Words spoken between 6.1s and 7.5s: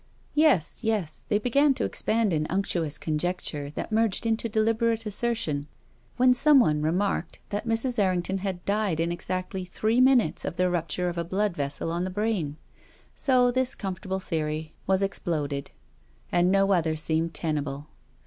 when some one remarked